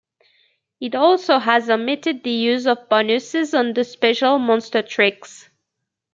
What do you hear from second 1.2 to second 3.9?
has omitted the use of bonuses on the